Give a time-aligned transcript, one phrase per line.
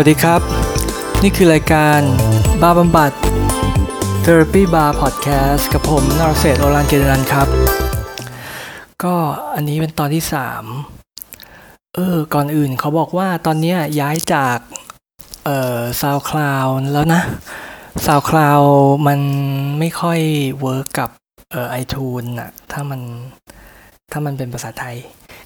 [0.00, 0.42] วัสดีครับ
[1.22, 2.00] นี่คือรายการ
[2.62, 3.12] บาบำบัด
[4.24, 7.48] Therapy Bar Podcast กับผมนรเศษโอรันเจริญครับ
[9.04, 9.14] ก็
[9.54, 10.22] อันนี้เป็นตอนที่
[11.08, 14.58] 3 เออ ก่อนอื่นเขาบอกว่าตอนนี้ย้ายจาก
[15.44, 17.22] เอ่อ SoundCloud แล้วนะ
[18.06, 18.68] SoundCloud
[19.06, 19.20] มัน
[19.78, 20.20] ไม่ค่อย
[20.60, 21.10] เวิร์กกับ
[21.52, 23.00] เอ่อ iTunes อะถ้ามัน
[24.12, 24.96] ถ้ามันเป็นภาษาไทย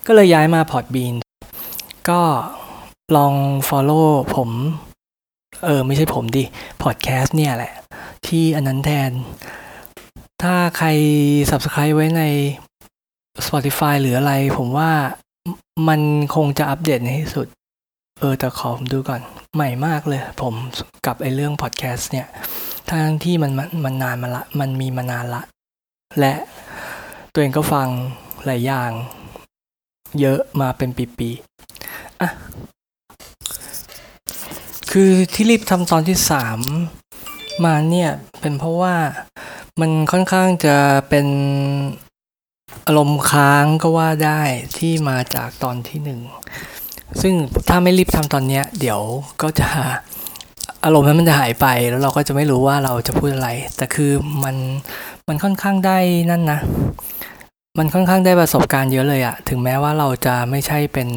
[0.06, 1.14] ก็เลยย้ายมา Podbean
[2.10, 2.20] ก็
[3.16, 3.34] ลอง
[3.68, 4.50] follow ผม
[5.64, 6.44] เออ ไม่ใช่ผมดิ
[6.82, 7.72] podcast เนี่ยแหละ
[8.26, 9.10] ที่อันนั้นแทน
[10.42, 10.88] ถ้าใคร
[11.50, 12.22] subscribe ไว้ใน
[13.46, 14.90] Spotify หรืออะไร ผมว่า
[15.88, 16.00] มัน
[16.34, 17.46] คงจะอัปเดตในที่สุด
[18.20, 19.20] เออ แต่ขอผมดูก่อน
[19.54, 20.54] ใหม่มากเลย ผม
[21.06, 22.26] กับไอเรื่อง podcast เนี่ย
[22.90, 25.42] ทั้งที่มันมันมันนานมาละ มันมีมานานละ
[26.20, 26.34] และ
[27.32, 27.88] ตัวเองก็ฟัง
[28.44, 28.90] หลายอย่าง
[30.20, 32.28] เยอะมาเป็นปีๆอะ
[34.96, 36.58] คือที่รีบทำตอนที่สาม
[37.64, 38.94] มาเนี่ยเป็นเพราะว่า
[39.80, 40.76] มันค่อนข้างจะ
[41.08, 41.26] เป็น
[42.86, 44.40] อารมณ์ค้างก็ว่าได้
[44.78, 46.20] ที่มาจากตอนที่หนึ่ง
[47.20, 47.34] ซึ่ง
[47.68, 49.00] ถ้าไม่รีบทำตอนเนี้ย เดี๋ยว
[49.42, 49.68] ก็จะ
[50.84, 54.12] อารมณ์นั้นมันจะหายไปแล้วเราก็จะไม่รู้ว่าเราจะพูดอะไร แต่คือ
[54.44, 54.56] มัน
[55.28, 55.98] มันค่อนข้างได้
[56.30, 56.60] นั่นนะ
[57.78, 61.08] มันค่อนข้างได้ประสบการณ์เยอะเลยอะถึงแม้ว่าเราจะไม่ใช่เป็น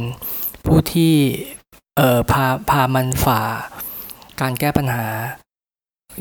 [0.66, 1.14] ผู้ที่
[1.98, 3.42] เอ่อพาพามันฝ่า
[4.42, 5.08] การแก้ปัญหา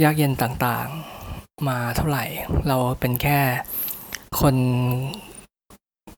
[0.03, 2.25] ยากเย็นต่างๆ มาเท่าไหร่
[2.69, 3.41] เราเป็นแค่
[4.41, 4.57] คน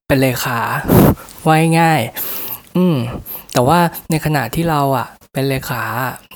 [0.06, 0.58] เป็นเลขา
[1.44, 2.00] ไว้ง่าย
[2.76, 2.96] อืม
[3.52, 3.78] แต่ว่า
[4.10, 5.82] ในขณะที่เราอะ เป็นเลขา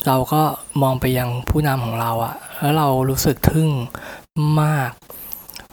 [0.07, 0.43] เราก็
[0.83, 3.71] มองไปยังผู้นำของเราอะ แล้วเรารู้สึกทึ่ง
[4.63, 4.91] มาก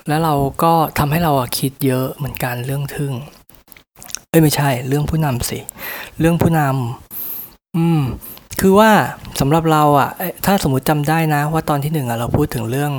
[0.07, 0.33] แล้วเรา
[0.63, 3.13] ก็ทำให้เราอะคิดเยอะเหมือนกันเรื่องทึ่ง
[4.29, 5.59] เอ้ยไม่ใช่ เรื่องผู้นำสิ
[6.19, 7.06] เรื่องผู้นำ
[7.75, 8.01] อืม
[8.61, 8.91] คือว่า
[9.39, 10.09] สำหรับเราอะ
[10.45, 12.91] ถ้าสมมติจำได้นะ ว่าตอนที่หนึ่งอะเราพูดถึงเรื่อง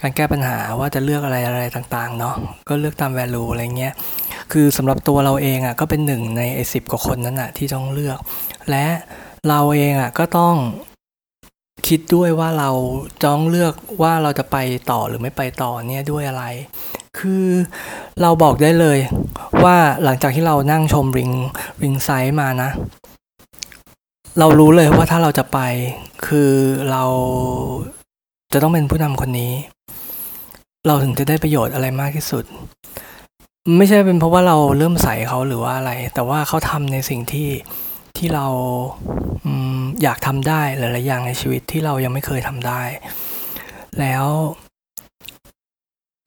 [0.00, 2.34] การแก้ปัญหาว่าจะเลือกอะไรอะไรต่างๆเนาะ
[2.68, 3.92] ก็เลือกตาม value อะไรเงี้ย
[4.52, 8.18] คือสำหรับตัวเราเองอะก็เป็นหนึ่งในไอ้สิบกว่าคนนั้นอะที่ต้องเลือก
[8.70, 8.86] และ
[9.48, 10.54] เราเองอะก็ต้อง
[11.88, 12.70] คิดด้วยว่าเรา
[13.22, 14.56] จ้องเลือกว่าเราจะไป
[14.90, 16.44] ต่อหรือไม่ไปต่อเนี่ยด้วยอะไร
[17.18, 17.46] คือ
[18.22, 18.98] เราบอกได้เลย
[19.64, 21.30] ว่าหลังจากที่เรานั่งชมริง
[21.82, 22.70] ริงไซส์มานะ
[24.40, 25.58] เรารู้เลยว่าถ้าเราจะไป
[26.26, 26.52] คือ
[26.90, 27.04] เรา
[28.52, 29.52] จะต้องเป็นผู้นำคนนี้
[30.86, 32.44] เราถึงจะได้ประโยชน์อะไรมากที่สุด
[33.76, 37.48] ไม่ใช่เป็นเพราะว่าเราเริ่มใส่เขาหรือว่าอะไร แต่ว่าเขาทำในสิ่งที่
[38.16, 38.46] ที่เรา
[40.02, 42.82] อยากทำได้หลายๆอย่างในชีวิตที่เรายังไม่เคยทำได้
[44.00, 44.26] แล้ว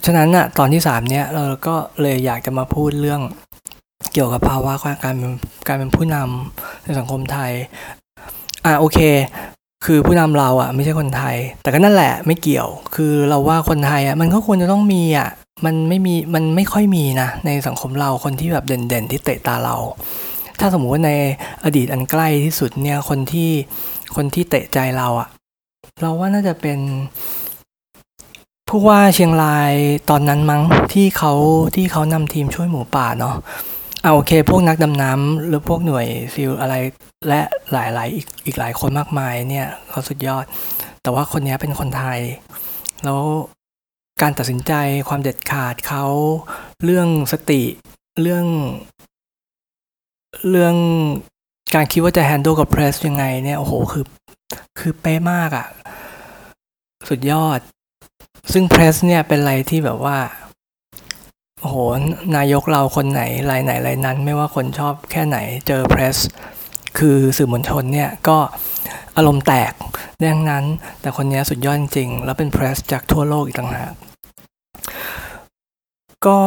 [0.05, 3.21] ฉะนั้นอะตอนที่สามเนี้ยเราก็เลยอยากจะมาพูดเรื่อง
[4.13, 5.33] เกี่ยวกับภาวะการเป็น
[5.67, 7.51] การเป็นผู้นำในสังคมไทย
[8.65, 8.99] อ่าโอเค
[9.85, 15.29] คือผู้นำเราอะ ไม่ใช่คนไทย แต่ก็นั่นแหละไม่เกี่ยว คือเราว่าคนไทยอะมันก็ควรจะต้องมีอะ
[15.65, 19.75] มันไม่มีมันไม่ค่อยมีนะ ในสังคมเราคนที่แบบเด่นๆ ที่เตะตาเรา
[20.59, 21.11] ถ้าสมมติว่าใน
[21.63, 23.49] อดีตอันใกล้ที่สุดเนี่ยคนที่
[24.15, 25.27] คนที่เตะใจเราอะ
[26.01, 26.79] เราว่าน่าจะเป็น
[28.69, 29.73] ผู้ว่าเชียงราย
[30.09, 30.61] ตอนนั้นมั้ง
[30.93, 31.33] ที่เขา
[31.75, 33.35] ที่เขานำทีมช่วยหมูป่าเนาะ
[34.03, 36.75] เอาโอเค พวกนักดำน้ำหรือพวกหน่วยซิลอะไร
[37.27, 40.45] และหลาย ๆ อีกอีกหลายคนมากมายเนี่ยเขาสุดยอด
[41.01, 42.19] แต่ว่าคนนี้เป็นคนไทย
[43.03, 43.21] แล้ว
[44.21, 44.73] การตัดสินใจ
[45.09, 46.05] ความเด็ดขาดเขา
[46.83, 47.63] เรื่องสติ
[48.21, 48.45] เรื่อง
[50.49, 50.75] เรื่อง
[51.75, 54.05] การคิดว่าจะแฮนด์ลกับเพรสยังไงเนี่ยโอ้โหคือ
[54.79, 55.67] คือเป๊ะมากอะ่ะ
[57.09, 57.59] สุดยอด
[58.51, 60.17] ซึ่งเพรสเนี่ยเป็นอะไรที่แบบว่า
[61.61, 61.77] โอ้โห
[62.35, 63.21] นายกเราคนไหน
[63.51, 65.37] รายไหนรายนั้น ไม่ว่าคนชอบแค่ไหน
[65.67, 66.17] เจอเพรส
[66.97, 68.37] คือสื่อมวลชนเนี่ยก็
[69.17, 69.73] อารมณ์แตก
[70.21, 70.65] ดังนั้น
[71.01, 73.93] แต่คนนี้สุดยอดจริง แล้วเป็นเพรสจากทั่วโลกอีกต่างหาก
[76.27, 76.39] ก็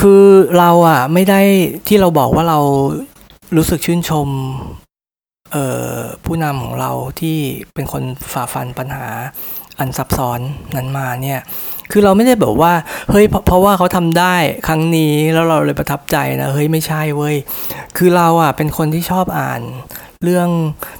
[0.00, 0.24] คือ
[0.58, 1.40] เราอะไม่ได้
[1.88, 2.58] ที่เราบอกว่าเรา
[3.56, 4.28] รู้สึกชื่นชม
[6.24, 7.38] ผู้นำของเราที่
[7.74, 8.02] เป็นคน
[8.32, 9.06] ฝ่าฟันปัญหา
[9.78, 10.40] อันซับซ้อน
[10.76, 11.40] นั้นมาเนี่ย
[11.90, 12.72] คือเราไม่ได้แบบว่า
[13.10, 14.34] เฮ้ยเพราะว่าเขาทำได้
[14.66, 17.36] ครั้งนี้แล้วเราเลยประทับใจนะเฮ้ยไม่ใช่เว้ย
[17.96, 19.60] คือเราอะเป็นคนที่ชอบอ่าน
[20.24, 20.48] เรื่อง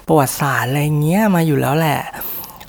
[0.08, 2.00] ประวัติศาสตร์อะไรเงี้ยมาอยู่แล้วแหละ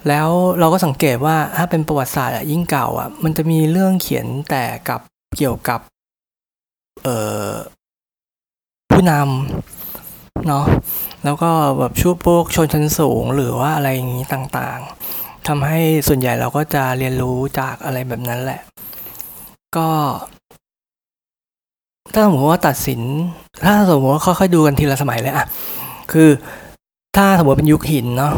[0.08, 0.30] แล้ว
[0.60, 5.02] เราก็สังเกตว่าถ้าเป็นประวัติศาสตร์ยิ่งเก่าอะมันจะมีเรื่องเขียนแต่กับ
[5.38, 5.80] เกี่ยวกับ
[7.04, 7.18] เอ่
[7.50, 7.52] อ
[8.92, 10.66] ผู้นำเนาะ
[11.24, 18.62] แล้วก็แบบช่วพวกชนชั้นสูงหรือว่าอะไรอย่างนี้ต่างๆ ทำให้ส่วนใหญ่เราก็จะเรียนรู้จากอะไรแบบนั้นแหละ
[19.78, 19.90] ก็
[22.14, 23.02] ถ้าสมมติว่าตัดสิน
[23.64, 25.46] ถ้าสมมติว่าค่อยๆดูกันทีละสมัยเลยอะ
[26.12, 26.30] คือ
[27.16, 28.34] ถ้าสมมติเป็นยุคหินเนาะ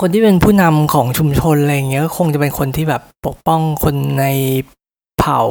[0.00, 4.26] คนที่เป็นผู้นำของชุมชนอะไรเงี้ยก็คงจะเป็นคนที่แบบปกป้องคนใน
[5.18, 5.42] เผ่า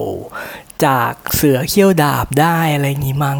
[0.85, 3.37] จากเสือเขี้ยวดาบได้อะไรอย่างงี้มั้ง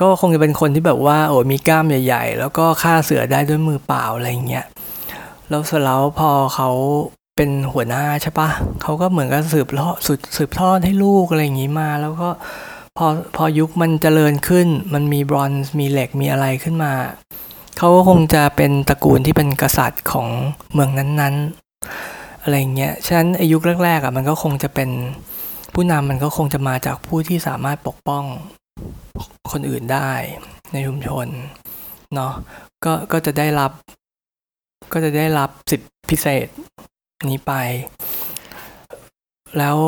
[0.00, 4.66] ก็คงจะเป็นคนที่แบบว่า โอ้มีกล้ามใหญ่ ๆ แล้วก็ฆ่าเสือได้ด้วยมือเปล่าอะไรเงี้ย
[5.50, 6.70] แล้วเสร็จแล้วพอเขา
[7.36, 8.48] เป็นหัวหน้าใช่ปะ
[8.82, 9.96] เขาก็เหมือนกับสืบทอด
[10.36, 12.28] สืบทอดให้ลูกอะไรอย่างงี้มา แล้วก็
[12.96, 13.06] พอ
[13.36, 16.92] พอยุคมันเจริญขึ้น มันมีบรอนซ์มีเหล็กมีอะไรขึ้นมา
[17.78, 20.28] เขาก็คงจะเป็นตระกูลที่เป็นกษัตริย์ของ
[20.72, 24.90] เมืองนั้นๆ อะไรเงี้ย ฉะนั้นอายุแรกๆอะมันก็คงจะเป็น
[25.74, 28.24] ผู้นำมันก็คงจะมาจากผู้ที่สามารถปกป้อง
[29.52, 30.10] คนอื่นได้
[30.72, 31.26] ในชุมชน
[32.14, 32.32] เนาะ
[32.84, 33.72] ก็ก็จะได้รับ
[34.92, 36.46] ก็จะได้รับสิทธิพิเศษ
[37.30, 37.52] นี้ไป
[39.58, 39.78] แล้ว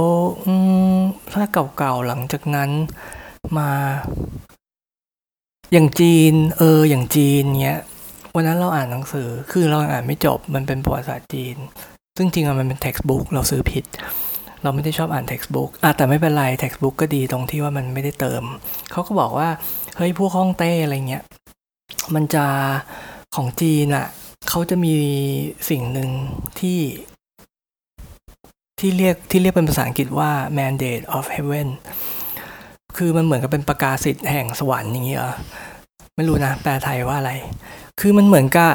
[1.32, 2.70] ถ้าเก่าๆหลังจากนั้น
[3.58, 3.70] มา
[5.72, 7.80] อย่างจีน เออ อย่างจีนเนี้ย
[8.34, 11.56] วันนั้นเราอ่านหนังสือคือเราอ่านไม่จบมันเป็นประวัติศาสตร์จีน
[12.16, 13.84] ซึ่งจริงอะมันเป็น textbook เราซื้อผิด
[14.62, 18.42] เราไม่ได้ชอบอ่าน textbook อะแต่ไม่เป็นไร textbook ก็ดีตรงที่ว่ามันไม่ได้เติม
[18.92, 19.48] เขาก็บอกว่า
[19.96, 21.22] เฮ้ยพวกฮ่องเต้อะไรเงี้ย
[22.14, 22.44] มันจะ
[23.36, 24.06] ของจีนอะ
[24.48, 24.94] เขาจะมี
[25.70, 26.10] สิ่งหนึ่ง
[26.60, 26.80] ที่
[28.78, 31.68] ที่เรียกที่เรียกเป็นภาษาอังกฤษว่า mandate of heaven
[32.96, 35.32] คือมันเหมือนกับเป็นประกาศสิทธิ์แห่งสวรรค์อย่างนี้เหรอ
[36.16, 37.32] ไม่รู้นะ แปลไทยว่าอะไร
[38.00, 38.72] คือมันเหมือนกับ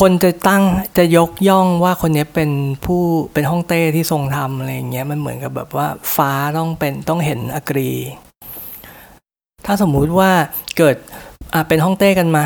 [0.00, 0.62] คนจะตั้ง
[0.98, 2.50] จะยกย่องว่าคนนี้เป็น
[2.84, 3.02] ผู้
[3.32, 7.90] เป็นห้องเต้ที่ทรงธรรมอะไรอย่างเงี้ยมันเหมือนกับแบบว่าฟ้าต้องเป็นต้องเห็น agree
[9.66, 10.30] ถ้าสมมุติว่า
[10.78, 10.96] เกิด
[11.68, 12.44] เป็นฮ่องเต้กันมา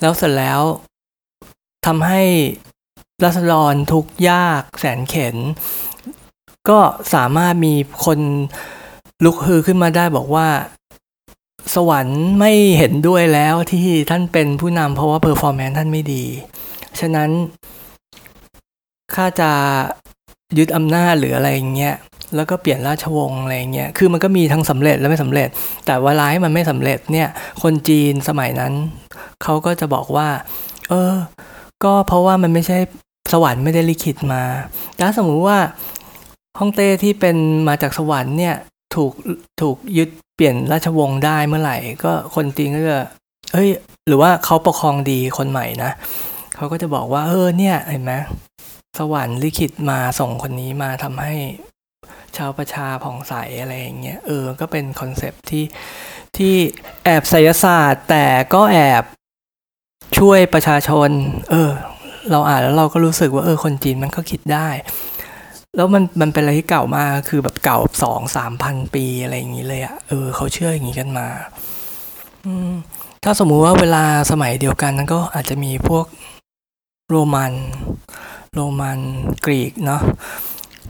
[0.00, 0.60] แล้วเสร็จแล้ว
[1.86, 2.22] ทำให้
[3.24, 5.36] ราษฎรทุกข์ยากแสนเข็ญ
[6.68, 6.78] ก็
[7.14, 7.74] สามารถมี
[8.04, 8.18] คน
[9.24, 10.48] ลุกฮือขึ้นมาได้บอกว่า
[11.74, 16.24] สวรรค์ไม่เห็นด้วยแล้วที่ท่านเป็นผู้นำเพราะว่า performance ท่านไม่ดี
[17.00, 17.30] ฉะนั้น
[19.14, 19.50] ข้าจะ
[20.58, 21.94] ยึดอำนาจหรืออะไรอย่างเงี้ย
[22.36, 25.48] แล้วก็เปลี่ยนราชวงศ์อะไรเงี้ย คือมันก็มีทั้งสำเร็จและไม่สำเร็จ
[25.86, 27.28] แต่เวลาให้มันไม่สำเร็จเนี่ย
[27.62, 28.72] คนจีนสมัยนั้น
[29.42, 30.28] เขาก็จะบอกว่า
[30.88, 31.14] เออ
[31.84, 32.78] ก็เพราะว่ามันไม่ใช่
[33.32, 34.42] สวรรค์ไม่ได้ลิขิตมา
[35.00, 35.58] ถ้าสมมุติว่า
[36.58, 37.36] ฮ่องเต้ที่เป็น
[37.68, 38.54] มาจากสวรรค์เนี่ย
[38.94, 39.12] ถูก
[39.60, 42.98] ถูกยึดเปลี่ยนราชวงศ์ได้เมื่อไหร่ ก็คนจีนก็จะ
[43.52, 43.68] เฮ้ย
[44.06, 45.90] หรือว่าเขาปกครองดีคนใหม่นะ
[46.56, 48.12] เขาก็จะบอกว่า เออเนี่ยเห็นไหม
[48.98, 51.34] สวรรค์ลิขิตมาส่งคนนี้มาทำให้
[52.36, 55.64] ชาวประชาผ่องใสอะไรอย่างเงี้ยเออ ก็เป็นคอนเซปที่
[56.36, 56.54] ที่
[57.04, 58.24] แอบไสยศาสตร์ แต่
[58.54, 59.04] ก็แอบ
[60.18, 61.10] ช่วยประชาชน
[61.50, 61.70] เออ
[62.30, 64.68] เราอ่านแล้วเราก็รู้สึกว่าเออคนจีนมันก็คิดได้
[65.76, 71.28] แล้วมันมันเป็นอะไรที่เก่ามากคือแบบเก่าสองสามพันปีอะไรอย่างนี้เลยอะเออเขาเชื่ออย่างนี้กันมา
[72.46, 72.72] อืม
[73.24, 76.06] ถ้าสมมุติว่าเวลาสมัยเดียวกันนั้นก็อาจจะมีพวก
[77.08, 77.52] โรมัน
[78.54, 78.98] โรมัน
[79.44, 80.02] กรีกเนาะ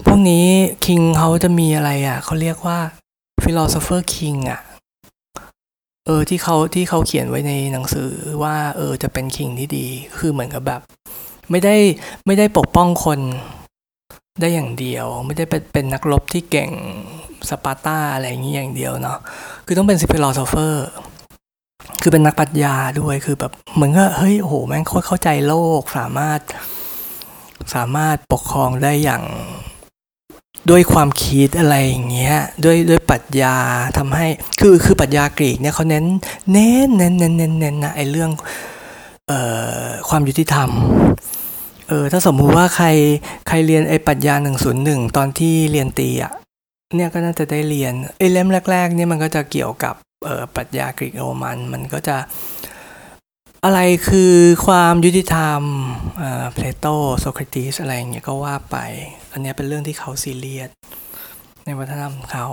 [0.07, 0.47] พวกนี้
[0.87, 2.79] คิงเขาจะมีอะไรอะ่ะเขาเรียกว่า
[3.43, 4.61] philosopher king อะ่ะ
[6.07, 8.11] เออที่เขาที่เขาเขียนไว้ในหนังสือ
[8.43, 9.87] ว่า เออจะเป็นคิงที่ดี
[10.19, 10.81] คือเหมือนกับแบบ
[11.51, 11.77] ไม่ได้
[12.27, 13.21] ไม่ได้ปกป้องคน
[14.41, 16.71] ได้อย่างเดียว ไม่ได้เป็นเป็นนักรบที่เก่ง
[17.51, 19.19] สปาร์ตาอะไรอย่างนี้อย่างเดียวเนาะ
[19.67, 20.87] คือต้องเป็นซิ philosopher
[22.03, 26.41] คือเป็นนักปรัชญาด้วยคือแบบเหมือนก็เฮ้ยโอ้โหแม่งโคตรเข้าใจโลกสามารถ
[27.75, 29.23] สามารถปกครองได้อย่าง
[30.71, 33.57] ด้วยความคิดอะไรอย่างเงี้ยด้วยด้วยปรัชญา
[33.99, 34.27] ทำให้
[34.61, 36.05] คือคือปรัชญากรีกเนี่ยเขาเน้น
[36.53, 38.31] เน้นเน้นเน้นเน้นเน้นนะไอ้เรื่อง
[39.29, 39.41] เอ่
[39.83, 40.71] อความยุติธรรม
[41.89, 42.87] เออถ้าสมมุติว่าใคร
[43.49, 46.33] ใครเรียนไอ้ปรัชญาหนึ่งศูนย์หนึ่งตอนที่เรียนตรีอะ
[46.97, 52.17] เนี่ยก็น่าจะได้เรียนไอ้เล่มแรกๆเนี่ยมันก็จะเกี่ยวกับเออปรัชญากรีกโรมันมันก็จะ
[53.65, 54.35] อะไรคือ
[54.67, 55.61] ความยุติธรรม
[56.19, 56.87] เอ่อเพลโต
[57.21, 58.77] โซเครติสอะไรอย่างเงี้ยก็ว่าไป
[59.33, 60.71] อันนี้เป็นเรื่องที่เขาซีเรียส
[61.65, 62.47] ในวัฒนธรรมเขา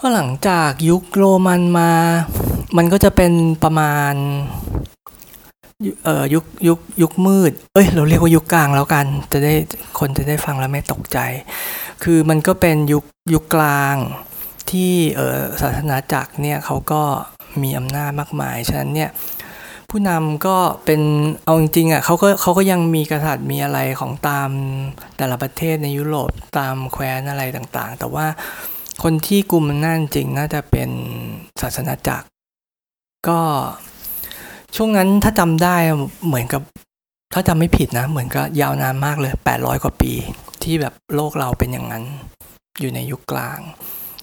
[0.00, 1.92] ก็หลังจากยุคโรมันมา
[2.76, 3.32] มันก็จะเป็น
[3.64, 4.14] ประมาณ
[6.04, 9.54] เอ่อยุคยุคยุคมืด เอ้ย เราเรียกว่ายุคกลางแล้วกัน จะได้
[9.98, 11.18] คนจะได้ฟังแล้วไม่ตกใจ
[12.02, 13.96] คือมันก็เป็นยุคยุคกลาง
[14.70, 17.02] ที่เอ่อศาสนาจักรเนี่ยเขาก็
[17.62, 19.10] มีอำนาจมากมาย ฉะนั้นเนี่ย
[19.96, 21.02] ผู้นำก็เป็น
[21.44, 24.50] เอาจริงๆอะเขาก็เขาก็ยังมีกษัตริย์มีอะไรของตาม
[25.16, 28.26] แต่ละประเทศในยุโรปตามแคว้นอะไรต่างๆ แต่ว่า
[29.02, 30.90] คนที่กลุ่มนั่นจริงน่าจะเป็น
[31.62, 32.26] ศาสนาจักร
[33.28, 33.40] ก็
[34.76, 35.76] ช่วงนั้นถ้าจำได้
[36.26, 36.62] เหมือนกับ
[37.34, 40.12] ถ้าจำไม่ผิดนะ เหมือนกับยาวนานมากเลยแปดร้อยกว่าปี
[40.62, 42.04] ที่แบบโลกเราเป็นอย่างนั้น
[42.80, 43.60] อยู่ในยุคกลาง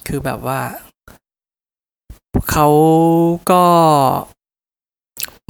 [0.08, 0.60] คือแบบว่า
[2.51, 2.68] เขา
[3.51, 3.63] ก็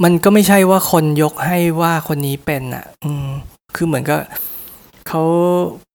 [0.02, 3.28] มันก็ไม่ใช่ว่าคนยกให้ว่าคนนี้เป็นอะ อืม
[3.76, 4.16] คือเหมือนก็
[5.08, 5.22] เขา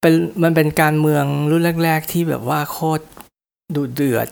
[0.02, 3.04] เป็นมันเป็นการเมืองรุ่นแรก ๆ ที่แบบว่าโคตร
[3.76, 4.28] ดุเดือด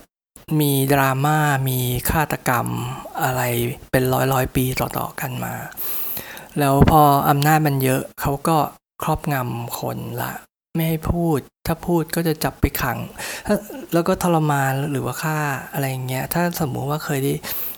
[0.60, 1.38] มีดราม่า
[1.70, 1.79] มี
[2.10, 2.67] ฆาตกรรม
[3.24, 3.41] อะไร
[3.91, 5.53] เป็นร้อยร้อยปีต่อ ๆ กันมา
[6.60, 8.58] แล้วพออำนาจมันเยอะเขาก็
[9.03, 10.34] ครอบงำคนละ
[10.75, 13.00] ไม่ให้พูด ถ้าพูดก็จะจับไปขัง
[13.94, 15.38] แล้วก็ทรมานหรือว่าฆ่า
[15.74, 17.34] อะไรเงี้ย ถ้าสมมุติว่าเคยได้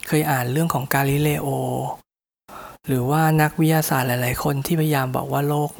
[0.08, 1.48] เคยอ่านเรื่องของกาลิเลโอ
[2.88, 5.72] หรือว่านักวิทยาศาสตร์หลาย ๆ คนที่พยายามบอกว่าโลก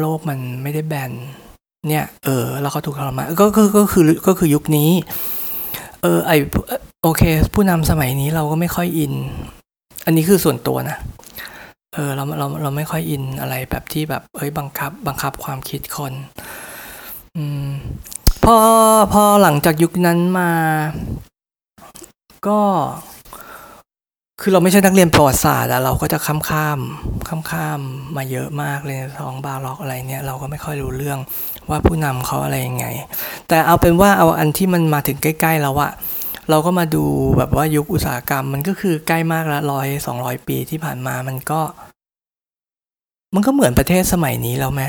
[0.00, 1.12] โลกมันไม่ได้แบน
[1.88, 4.90] เนี่ย เออ แล้วเขาถูกทรมานก็ก็ก็คือก็คือยุคนี้
[6.02, 6.32] เออไอ
[7.02, 7.22] โอเค
[7.54, 9.14] ผู้นำสมัยนี้เราก็ไม่ค่อยอิน
[10.06, 10.96] อันนี้คือส่วนตัวนะ
[11.94, 16.12] เออเราเราเราไม่ค่อยอินอะไรแบบที่แบบ เอ้ยบังคับ บังคับความคิดคน
[17.36, 17.68] อืม
[18.44, 18.56] พอ
[19.12, 20.50] พอหลังจากยุคนั้นมา
[22.46, 22.60] ก็
[24.40, 26.78] คือเราไม่ใช่นักเรียนประวัติศาสตร์อะเราก็จะข้ามข้าม
[27.28, 27.80] ข้ามข้าม
[28.16, 31.18] มาเยอะมากเลยท้องบาล็อกอะไรเนี่ยเราก็ไม่ค่อยรู้เรื่อง
[31.70, 32.86] ว่าผู้นำเขาอะไรยังไง
[33.48, 35.92] แต่เอาเป็นว่าเอาอันที่มันมาถึงใกล้ๆเราอะ
[36.50, 37.04] เราก็มาดู
[37.38, 41.60] แบบว่ายุคอุตสาหกรรม มันก็คือใกล้มากละร้อยสองร้อยปีที่ผ่านมามันก็
[43.34, 44.82] มันก็เหมือนประเทศสมัยนี้แล้วไหม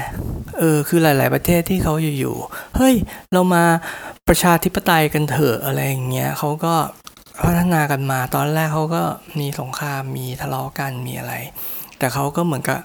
[0.60, 2.96] เออคือหลาย ๆประเทศที่เขาอยู่ๆเฮ้ย
[3.34, 3.64] เรามา
[4.28, 6.74] ประชาธิปไตยกันเถอะอะไรอย่างเงี้ยเขาก็
[7.46, 9.04] พัฒนากันมาตอนแรกเขาก็
[9.40, 11.34] มีสงครามมีทะเลาะกันมีอะไร
[11.98, 12.80] แต่เขาก็เหมือนกับ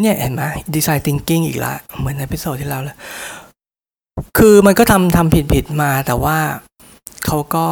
[0.00, 0.42] เนี่ยเห็นไหม
[0.74, 2.96] design thinking อีกละ เหมือนใน episode ที่แล้วเลย
[4.38, 6.38] คือมันก็ทำทำผิดผิดมาแต่ว่า
[7.26, 7.66] เขาก็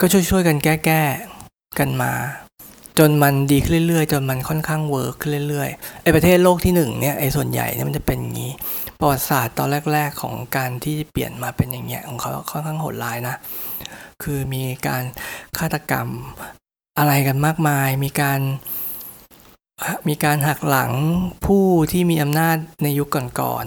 [0.00, 1.02] ก็ช่วยช่วยกันแก้แก้
[1.78, 2.12] กันมา
[2.98, 8.52] จนมันดีขึ้นเรื่อยๆ จนมันค่อนข้าง work ขึ้นเรื่อยๆไอ้ประเทศโลกที่หนึ่งเนี่ยไอ้ส่วนใหญ่เนี่ยมันจะเป็นอย่างนี้
[9.00, 13.34] ประวัติศาสตร์ตอนแรก ๆ ของการที่เปลี่ยนมาเป็นอย่างเงี้ยของเขาค่อนข้างโหดร้ายนะ
[14.22, 15.02] คือมีการ
[15.58, 16.08] ฆาตกรรม
[16.98, 18.40] อะไรกันมากมาย มีการ
[20.08, 20.92] มีการหักหลัง
[21.46, 23.08] ผู้ที่มีอำนาจในยุค
[23.40, 23.66] ก่อน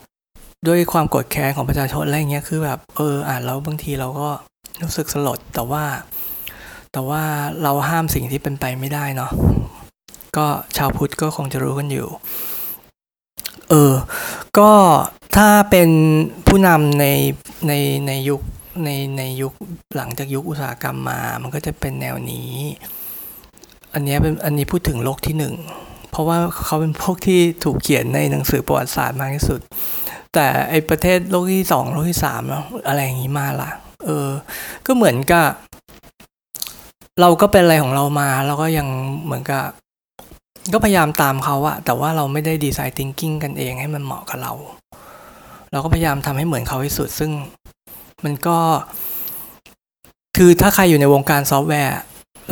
[0.00, 4.28] ๆด้วยความกดแค้นของประชาชนอะไรเงี้ยคือแบบเอออ่านแล้วบางทีเราก็
[4.82, 5.84] รู้สึกสลดแต่ว่า
[6.92, 7.22] แต่ว่า
[7.62, 9.30] เราห้ามสิ่งที่เป็นไปไม่ได้เนาะ
[10.36, 10.46] ก็
[10.76, 12.08] ชาวพุทธก็คงจะรู้กันอยู่
[13.70, 13.94] เออ
[14.58, 14.72] ก็
[15.36, 15.90] ถ้าเป็น
[16.46, 17.06] ผู้นำใน
[17.68, 17.72] ใน
[18.06, 18.40] ในยุค
[18.82, 18.88] ใน
[19.18, 19.52] ในยุค
[19.96, 22.52] หลังจากยุคอุตสาหกรรมมา มันก็จะเป็นแนวนี้
[23.94, 25.54] อันนี้เป็นอันนี้พูดถึงโลกที่หนึ่ง
[26.10, 29.60] เพราะว่าเขาเป็นพวกที่ถูกเขียนในหนังสือประวัติศาสตร์มากที่สุด
[30.34, 33.70] แต่ไอประเทศโลกที่สองโลกที่สามแล้วอะไรอย่างนี้มาล่ะ
[34.04, 34.28] เออ
[34.86, 35.48] ก็เหมือนกับ
[37.20, 38.88] เราก็เป็นอะไรของเรามาแล้วก็ยัง
[39.24, 39.64] เหมือนกับ
[40.72, 44.52] ก็พยายามตามเขาอะแต่ว่าเราไม่ได้ดีไซน์ทิงกิ้งกันเองให้มันเหมาะกับเรา
[45.70, 47.30] เราก็พยายามทำให้เหมือนเขาที่สุด ซึ่ง
[48.24, 48.58] มันก็
[50.36, 51.98] คือถ้าใครอยู่ในวงการซอฟต์แวร์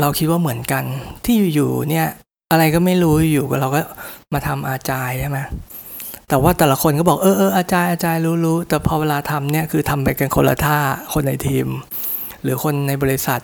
[0.00, 0.84] เราคิดว่าเหมือนกัน
[1.24, 2.08] ที่อยู่ๆเนี่ย
[2.50, 3.80] อะไรก็ไม่รู้อยู่เราก็
[4.32, 5.38] มาทำอาจายใช่ไหม
[6.28, 10.78] แต่ว่าแต่ละคนก็บอกเออเอออาจารย์อาจารย์รู้รู้แต่พอเวลาทำเนี่ยคือทำไปกันคนละท่า
[11.12, 11.66] คนในทีม
[12.42, 13.40] หรือคนในบริษัท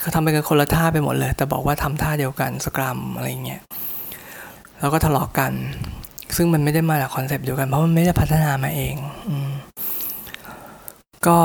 [0.00, 3.60] เขาทำไปกันคนละท่าไปหมดเลย แต่บอกว่าทำท่าเดียวกันสกรัมอะไรเงี้ย
[4.80, 5.52] แล้วก็ทะเลาะกกัน
[6.36, 8.94] ซึ่งมันไม่ได้มาจากคอนเซปต์เดียวกันเพราะมันไม่ได้พัฒนามาเอง
[9.28, 9.50] อืม
[11.28, 11.38] ก็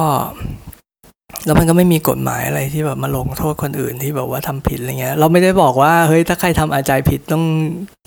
[1.45, 7.43] แล้วมันก็ไม่มีกฎหมายอะไรที่แบบมาลงโทษคนอื่นที่แบบว่าทำผิดอะไรเงี้ย เราไม่ได้บอกว่าเฮ้ยถ้าใครทำอาจายผิดต้อง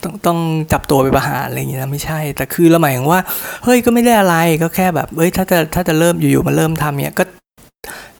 [0.03, 0.39] ต้องต้อง
[0.71, 3.19] จับตัวไปประหารอะไรเงี้ยนะไม่ใช่ แต่คือเราหมายถึงว่า
[3.63, 7.23] เฮ้ยก็ไม่ได้อะไรก็แค่แบบเฮ้ยถ้าจะถ้าจะเริ่มอยู่ๆมาเริ่มทำเนี้ยก็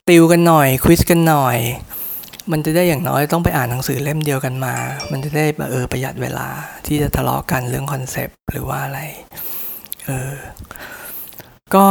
[0.10, 1.58] ติวกันหน่อยควิสกันหน่อย
[2.52, 4.76] มันจะได้อย่างน้อยต้องไปอ่านหนังสือเล่มเดียวกันมา
[5.12, 6.48] มันจะได้เออประหยัดเวลา
[6.86, 9.00] ที่จะทะเลาะกันเรื่องคอนเซปต์หรือว่าอะไร
[10.06, 10.34] เออ
[11.76, 11.86] ก็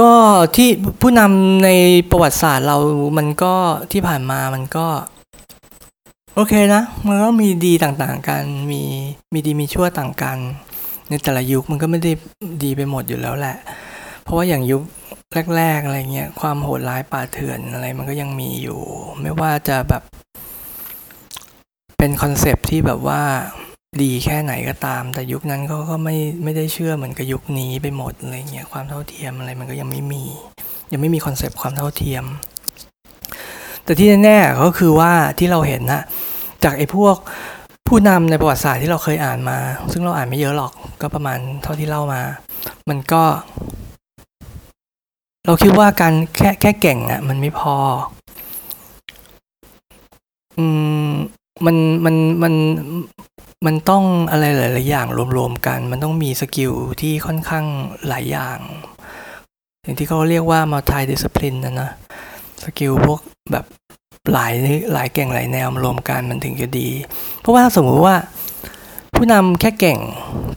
[0.00, 0.10] ก็
[0.56, 0.68] ที่
[1.00, 1.68] ผู้นำใน
[2.10, 2.76] ประวัติศาสตร์เรา
[3.18, 3.54] มันก็
[3.92, 4.86] ที่ผ่านมามันก็
[6.34, 8.82] โอเคนะ มันก็มีดีต่างๆกัน มี
[9.32, 10.38] มีดีมีชั่วต่างกัน
[11.08, 12.12] ในแต่ละยุคมันก็ไม่ได้
[12.62, 13.56] ดีไปหมดอยู่แล้วแหละ
[14.22, 14.82] เพราะว่าอย่างยุค
[15.56, 18.80] แรกๆอะไรเงี้ยความโหดร้ายป่าเถื่อนอะไรมันก็ยังมีอยู่
[19.20, 20.02] ไม่ว่าจะแบบ
[21.98, 23.22] เป็น concept ที่แบบว่า
[24.00, 30.24] ดีแค่ไหนก็ตาม แต่ยุคนั้นเขาก็ไม่ไม่ได้เชื่อเหมือนกับยุคนี้ไปหมดอะไรเงี้ยความเท่าเทียมอะไรมันก็ยังไม่มี
[30.92, 32.24] ยังไม่มี concept ความเท่าเทียม
[33.84, 36.02] แต่ที่แน่ๆก็คือว่าที่เราเห็นนะ
[36.64, 37.16] จากไอ้พวก
[37.88, 39.58] ผู้นำในประวัติศาสตร์ที่เราเคยอ่านมา
[39.92, 42.22] ซึ่งเราอ่านไม่เยอะหรอกก็ประมาณเท่าที่เล่ามา
[42.88, 43.22] มันก็
[45.46, 47.76] เราคิดว่าการแค่แค่เก่งอะ่ะ มันไม่พอ
[50.58, 50.66] อื
[51.06, 51.10] ม
[51.66, 52.54] มันมันมัน
[53.66, 57.64] มันต้องอะไรหลาย ๆ อย่างรวม ๆ กัน มันต้องมีสกิลที่ค่อนข้าง
[58.08, 58.58] หลายอย่าง
[59.82, 61.90] อย่างที่เขาเรียกว่า multi discipline นะนะ
[62.64, 63.20] สกิลพวก
[63.52, 63.64] แบบ
[64.32, 64.52] หลาย
[64.92, 66.88] หลายเก่งหลายแนวมารวมกันมันถึงจะดี
[67.40, 68.16] เพราะว่าสมมุติว่า
[69.14, 69.98] ผู้นำแค่เก่ง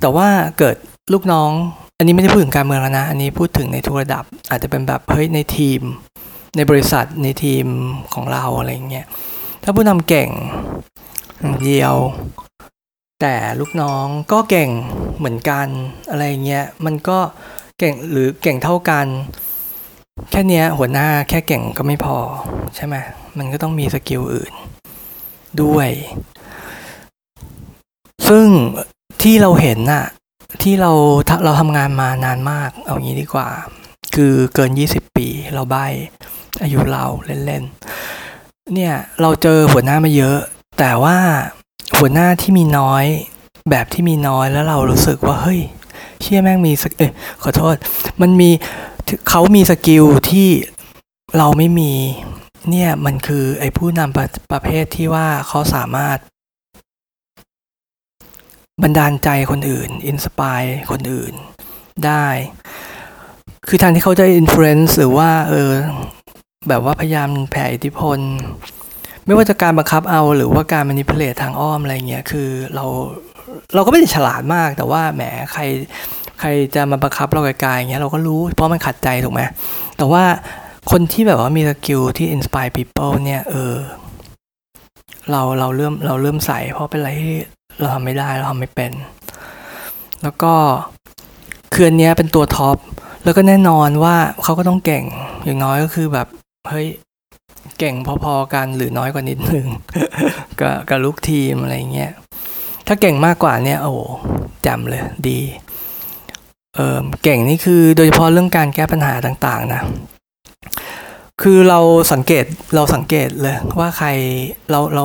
[0.02, 0.28] แต่ว่า
[0.60, 0.76] เกิด
[1.14, 1.52] ลูกน้อง
[1.98, 5.82] อันนี้ไม่ได้พูดถึงการเมืองแล้วนะ อันนี้พูดถึงในทุกระดับ อาจจะเป็นแบบเฮ้ยในทีม
[6.56, 7.66] ในบริษัทในทีม
[8.14, 9.08] ของเราอะไรเงี้ย
[9.64, 10.30] ถ้าผู้นำเก่ง
[11.64, 11.96] เดียว
[13.28, 14.70] แต่ลูกน้องก็เก่ง
[15.18, 15.68] เหมือนกัน
[16.10, 17.20] อะไรเงี้ยมันก็
[17.80, 19.08] เก่งหรือเก่งเท่ากัน
[20.32, 22.18] แค่เนี้ยหัวหน้าแค่เก่งก็ไม่พอ
[22.76, 22.96] ใช่ไหม
[23.38, 24.54] มันก็ต้องมีสกิลอื่น
[25.62, 25.90] ด้วย
[28.28, 28.48] ซึ่ง
[29.22, 30.06] ที่เราเห็นน่ะ
[30.64, 30.92] ที่เรา
[31.44, 33.50] เราทำงานมานานมาก เอางี้ดีกว่า
[34.16, 35.76] คือเกิน 20 ปีเราใบ
[36.62, 37.06] อายุเรา
[37.46, 40.40] เล่นๆเนี่ยเราเจอหัวหน้ามาเยอะ
[40.80, 41.18] แต่ว่า
[41.98, 43.06] หัวหน้าที่มีน้อย
[43.70, 45.62] แบบที่มีน้อยแล้วเรารู้สึกว่าเฮ้ย
[46.22, 47.08] เชี่ยแม่งมีส- เอ้ย
[47.44, 47.76] ขอโทษ
[48.22, 48.50] มันมี
[49.30, 50.50] เขามี skill ที่
[51.38, 51.94] เราไม่มี
[52.70, 56.18] เนี่ยมันคือไอ้ผู้นำประประเภทที่ว่าเขาสามารถ
[58.84, 60.62] บันดาลใจคนอื่น inspire
[60.92, 61.34] คนอื่น
[62.06, 62.28] ได้
[63.68, 65.72] คือทางที่เขาจะ influence หรือว่าเออ
[66.68, 68.20] แบบว่าพยายามแผ่อิทธิพล
[69.26, 72.86] ไม่ว่าจะการบังคับเอาหรือว่าการ manipulate ทางอ้อมอะไรเงี้ยคือเรา
[73.76, 75.62] เราก็ไม่ได้ฉลาดมาก แต่ว่าแหมใคร
[76.40, 79.42] ใครจะมาบังคับเราไกลๆอย่างเงี้ยเราก็รู้เพราะมันขัดใจถูกไหม
[79.98, 80.24] แต่ว่า
[80.92, 83.74] คนที่แบบว่ามี skill ที่ inspire people เนี่ยเออ
[85.32, 87.36] เราเราเริ่มเราเริ่มใส่เพราะเป็นอะไรที่
[87.80, 88.92] เราทำไม่ได้เราทำไม่เป็น
[90.24, 90.54] แล้วก็
[91.72, 92.78] เคืนนี้เป็นตัวท็อป
[93.24, 95.04] แล้วก็แน่นอนว่าเขาก็ต้องเก่ง
[95.46, 96.28] อย่างน้อยก็คือแบบ
[96.70, 96.88] เฮ้ย
[97.80, 99.68] เก่งพอๆกันหรือน้อยกว่านิดนึง
[100.60, 102.12] กับกับลูกทีมอะไรเงี้ย
[102.88, 103.94] ถ้าเก่งมากกว่าเนี่ยโอ้
[104.68, 105.40] จำเลยดี
[106.76, 109.82] เออเก่งนี่คือโดยเฉพาะเรื่องการแก้ปัญหาต่างๆนะ
[111.42, 111.80] คือเรา
[112.14, 112.46] สังเกต
[112.76, 114.08] เราสังเกตเลยว่าใคร
[114.72, 115.04] เราเรา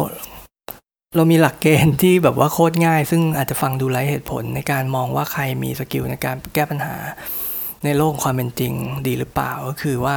[1.16, 6.97] เรามีหลักเกณฑ์ที่แบบว่าโคตรง่าย ซึ่งอาจจะฟังดูไร้เหตุผลในการมองว่าใครมีสกิลในการแก้ปัญหา
[7.85, 8.73] ในโลกความเป็นจริง
[9.07, 10.16] ดีหรือเปล่าก็คือว่า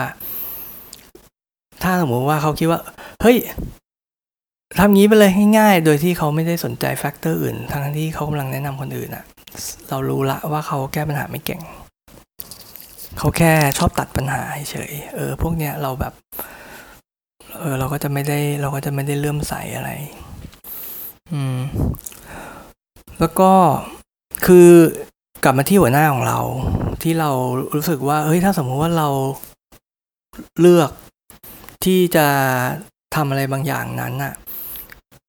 [1.84, 2.80] ถ้าสมมติว่าเขาคิดว่า
[3.22, 3.38] เฮ้ย
[4.80, 9.24] ทำงี้ไปเลยง่ายๆ โดยที่เขาไม่ได้สนใจแฟกเตอร์อื่น ทั้งที่เขากำลังแนะนำคนอื่นอะ
[9.90, 11.62] เรารู้ละว่าเขาแก้ปัญหาไม่เก่ง
[13.18, 14.42] เขาแค่ชอบตัดปัญหา
[14.72, 16.14] เฉย เออ พวกเนี้ยเราแบบ
[17.60, 19.90] เออ เราก็จะไม่ได้ เราก็จะไม่ได้เลื่อมใสอะไร
[21.34, 21.58] อืม
[23.20, 23.52] แล้วก็
[24.46, 24.70] คือ
[25.44, 26.40] กลับมาที่หัวหน้าของเรา
[27.04, 27.30] ที่เรา
[27.76, 29.10] รู้สึกว่า เฮ้ย ถ้าสมมติว่าเรา
[30.62, 30.92] เลือก
[31.86, 32.28] ที่จะ
[33.16, 34.34] ทำอะไรบางอย่างนั้นอะ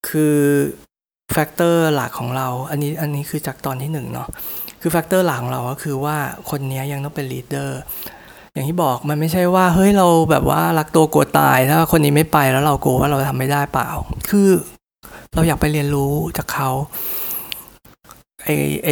[0.09, 0.39] คือ
[1.33, 4.29] factor หลักของเรา อันนี้อันนี้คือจากตอนที่หนึ่งเนาะ
[4.81, 6.17] คือ factor หลักของเราก็คือว่า
[6.51, 7.81] คนนี้ยังต้องเป็น leader
[8.53, 13.91] อย่างที่บอกมันไม่ใช่ว่าเฮ้ยเราแบบว่ารักตัวกลัวตายถ้าคนนี้ไม่ไปแล้วเรากลัวว่าเราทำไม่ได้เปล่า
[14.31, 14.49] คือ
[15.35, 16.71] เราอยากไปเรียนรู้จากเขา
[18.43, 18.49] ไอ
[18.85, 18.89] ไอ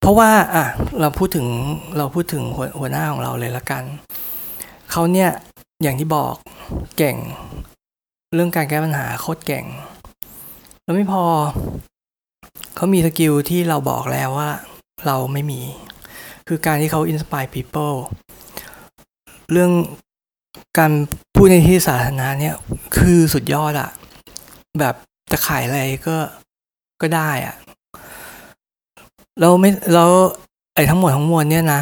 [0.00, 0.64] เพราะว่าอะ
[1.00, 1.46] เราพูดถึง
[1.98, 2.42] เราพูดถึง
[2.78, 3.82] หัวหน้าของเราเลยละกัน
[4.90, 5.30] เขาเนี่ย
[5.82, 6.34] อย่างที่บอก
[6.96, 7.16] เก่ง
[8.34, 9.64] เรื่องการแก้ปัญหาโคตรเก่ง
[10.82, 11.24] แล้วไม่พอ
[12.76, 14.50] เขามีสกิลที่เราบอกแล้วว่า
[15.06, 15.60] เราไม่มี
[16.48, 17.96] คือการที่เขา inspire people
[19.52, 19.72] เรื่อง
[20.78, 20.92] การ
[21.34, 22.54] พูดในที่สาธารณะเนี่ย
[22.98, 23.90] คือสุดยอดอะ
[24.80, 24.94] แบบ
[25.30, 26.16] จะขายอะไรก็
[27.02, 27.54] ก็ได้อะ
[29.40, 30.04] เราไม่เรา
[30.74, 31.80] ไอ้ทั้งหมดทั้งมวลเนี่ยนะ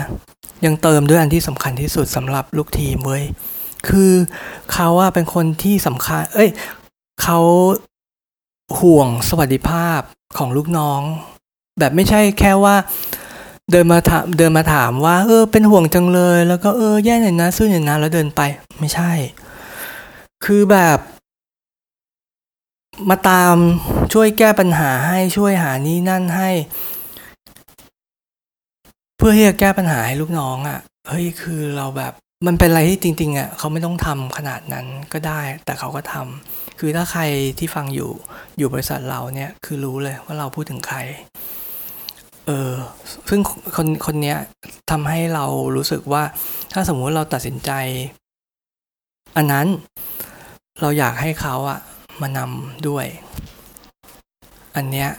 [0.67, 3.25] ยังเติมด้วยอันที่สำคัญที่สุดสำหรับลูกทีมเว้ย
[3.89, 4.13] คือ
[4.73, 6.51] เขาว่าเป็นคนที่สำคัญ เอ้ย
[7.23, 7.39] เขา
[8.79, 10.01] ห่วงสวัสดิภาพ
[10.39, 11.01] ของลูกน้อง
[11.79, 12.77] แบบไม่ใช่แค่ว่า
[13.71, 18.41] เดินมาถามเดินมาถามว่า เออ เป็นห่วงจังเลย แล้วก็เออแย่หน่อยนะสู้หน่อยนะแล้วเดินไป
[18.81, 19.11] ไม่ใช่
[20.45, 20.99] คือแบบ
[23.11, 23.57] มาตาม
[24.13, 26.51] ช่วยแก้ปัญหาให้ช่วยหานี่นั่นให้
[29.17, 32.13] เพื่อที่จะแก้ปัญหาให้ลูกน้องอะ่ะเฮ้ยคือเราแบบ
[32.47, 37.23] มันเป็นอะไรที่จริงๆอะเขาไม่ต้องทำขนาดนั้นก็ได้ แต่เขาก็ทำคือถ้าใคร
[37.59, 38.11] ที่ฟังอยู่
[38.59, 40.99] อยู่บริษัทเราเนี่ยคือรู้เลยว่าเราพูดถึงใคร
[42.47, 42.73] เออ
[43.29, 43.41] ซึ่ง
[43.77, 44.35] คนคนนี้
[44.91, 45.45] ทำให้เรา
[45.77, 46.23] รู้สึกว่า
[46.73, 47.71] ถ้าสมมุติเราตัดสินใจ
[49.37, 49.67] อันนั้น
[50.81, 51.81] เราอยากให้เขาอะ
[52.21, 53.07] มานำด้วย
[54.77, 55.11] อันเนี้ย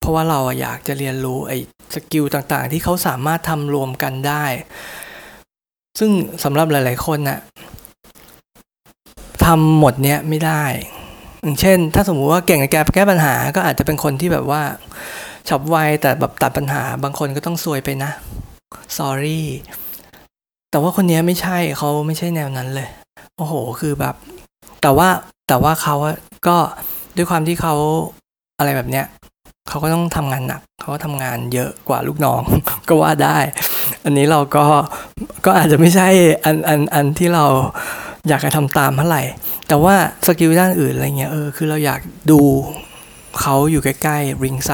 [0.00, 1.58] เพราะว่าเราอยากจะเรียนรู้ไอ้
[1.94, 4.44] สกิลต่างๆ ที่เขาสามารถทำรวมกันได้
[5.98, 6.10] ซึ่ง
[6.44, 7.38] สำหรับหลาย ๆ คนน่ะ
[9.44, 10.64] ทำหมดเนี้ยไม่ได้
[11.42, 14.62] อย่างเช่น ถ้าสมมุติว่าเก่งในการแก้ปัญหา ก็อาจจะเป็นคนที่แบบว่า
[15.48, 18.10] ฉับไวแต่แบบตัดปัญหา บางคนก็ต้องซวยไปนะ
[18.96, 19.42] sorry
[20.70, 22.88] แต่ว่าคนนี้ไม่ใช่เขาไม่ใช่แนวนั้นเลย
[23.36, 24.14] โอ้โห คือแบบ
[24.82, 25.08] แต่ว่า
[25.48, 25.96] แต่ว่าเขา
[26.48, 26.56] ก็
[27.16, 27.74] ด้วยความที่เขา
[28.58, 29.06] อะไรแบบเนี้ย
[29.68, 32.42] เขาก็ต้องทำงานหนัก เขาก็ทำงานเยอะกว่าลูกน้อง
[32.88, 33.38] ก็ว่าได้
[34.08, 34.64] อันนี้เราก็
[35.46, 36.08] ก็อาจจะไม่ใช่
[36.44, 37.44] อันอันอันที่เรา
[38.28, 39.22] อยากจะทำตามเท่าไหร่
[39.68, 39.94] แต่ว่า
[40.26, 42.40] สกิลด้านอื่นอะไรเงี้ยเออคือเราอยากดู
[43.40, 44.72] เขาอยู่ใกล้ๆริงไซ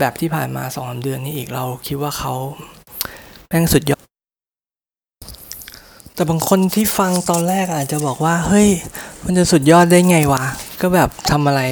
[0.00, 2.34] แบบที่ผ่านมาสองสาเดือนนี้อีกเราคิดว่าเขา
[3.48, 4.04] แม่งสุดยอด
[6.14, 8.68] แต่บางคนที่ฟังตอนแรกอาจจะบอกว่า เฮ้ย
[9.24, 10.44] มันจะสุดยอดได้ไงวะ
[10.80, 11.62] ก็แบบทำอะไร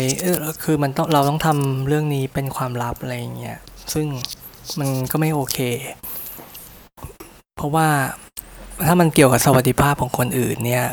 [0.63, 3.59] คือมันต้องเราต้องทำเรื่องนี้เป็นความลับอะไรอย่างเงี้ย
[3.93, 4.07] ซึ่ง
[4.79, 5.59] มันก็ไม่โอเค
[7.61, 7.89] เพราะว่า
[8.87, 10.87] ถ้ามันเกี่ยวกับสวัสดิภาพของคนอื่นเนี่ย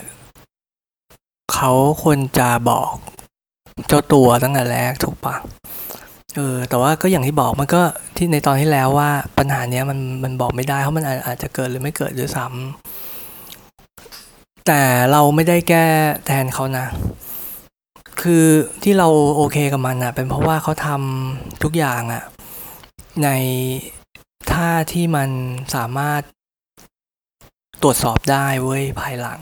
[1.53, 1.71] เขา
[2.03, 2.91] ควรจะบอก
[3.87, 5.35] เจ้าตัวตั้งแต่แรกถูกปะ
[6.35, 7.81] เออแต่ว่าก็อย่างที่บอกมันก็
[8.17, 15.85] ที่ในตอนที่แล้วว่าปัญหาเนี้ยมันมันบอกไม่ได้เพราะมันอาจจะเกิดหรือไม่เกิดด้วยซ้ำแต่เราไม่ได้แก้
[16.25, 16.85] แทนเขานะ
[18.21, 18.45] คือ
[18.83, 22.23] ที่เราโอเคกับมันอะเป็นเพราะว่าเขาทำทุกอย่างอะ
[23.23, 23.29] ใน
[24.51, 25.29] ท่าที่มัน
[25.75, 26.21] สามารถ
[27.83, 29.41] ตรวจสอบได้เว้ยภายหลัง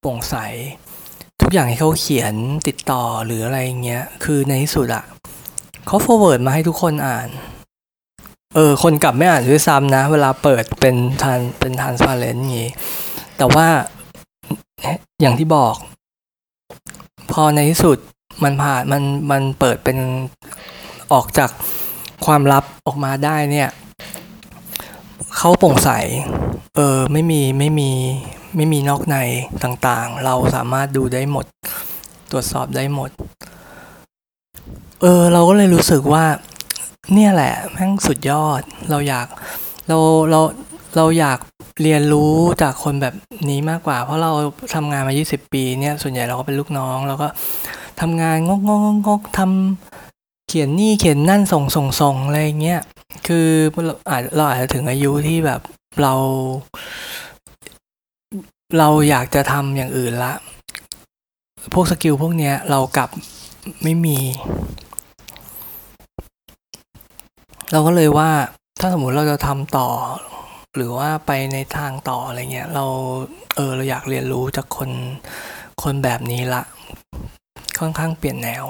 [0.00, 0.36] โปร่งใส
[1.40, 2.34] ทุกอย่างที่เขาเขียน
[2.66, 5.04] ติดต่อหรืออะไรเงี้ย คือในที่สุดอะ
[5.86, 7.28] เขา forward มาให้ทุกคนอ่าน
[8.54, 12.70] เออ คนกลับไม่อ่านด้วยซ้ำนะ เวลาเปิดเป็นทานเป็น transparent อย่างงี้
[13.38, 13.66] แต่ว่า
[15.20, 15.74] อย่างที่บอก
[17.32, 17.98] พอในที่สุด
[18.44, 19.98] มันผ่านมันมันเปิดเป็น
[21.12, 21.50] ออกจาก
[22.26, 23.68] ความลับออกมาได้เนี่ย
[25.38, 25.90] เขาโปร่งใส
[26.76, 27.90] เออไม่มีไม่มี
[28.56, 29.16] ไม่มีนอกใน
[29.64, 31.46] ต่างๆ เราสามารถดูได้หมด
[32.30, 33.10] ตรวจสอบได้หมด
[35.02, 36.24] เออเราก็เลยรู้สึกว่า
[37.14, 39.26] เนี่ยแหละแม่งสุดยอด เราอยาก
[39.88, 39.98] เรา
[40.30, 40.40] เรา
[40.96, 41.38] เราอยาก
[41.82, 43.14] เรียนรู้จากคนแบบ
[43.50, 44.30] นี้มากกว่า เพราะเรา
[44.74, 47.28] ทำงานมา 20 ปีเนี่ย ส่วนใหญ่เราก็เป็นลูกน้องแล้วก็
[48.00, 52.80] ทำงานงกงกงกทำเขียนนี่เขียนนั่นส่งส่งส่งอะไรเงี้ย
[53.26, 53.48] คือ
[53.86, 55.60] เราอาจเราอาจจะถึงอายุที่แบบ
[56.02, 56.14] เรา
[58.78, 60.32] เราอยากจะทำอย่างอื่นละ
[61.72, 63.10] พวกสกิลพวกเนี้ย เรากลับ
[63.82, 64.18] ไม่มี
[67.72, 68.30] เราก็เลยว่า
[68.80, 69.88] ถ้าสมมติเราจะทำต่อ
[70.76, 72.84] หรือว่าไปในทางต่ออะไรเงี้ย เรา
[73.56, 74.90] เออเราอยากเรียนรู้จากคน
[75.82, 76.62] คนแบบนี้ละ
[77.78, 78.64] ค่อนข้างเปลี่ยนแนว